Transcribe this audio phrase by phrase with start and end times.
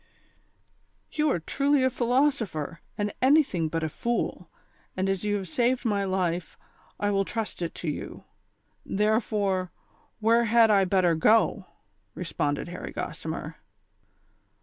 [1.11, 4.49] "You are truly a philosopher, and anything but a fool,
[4.97, 6.57] and as you have saved my life,
[6.99, 8.23] I will trust it to you;
[8.83, 9.71] there fore,
[10.19, 11.73] where had I better go V"
[12.21, 13.57] responded Harry Gossimer.